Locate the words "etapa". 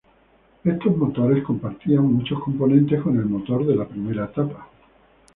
4.25-4.67